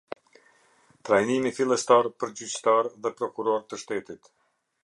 [1.09, 4.35] Trajnimi fillestar për gjyqtarë dhe prokurorë të shtetit.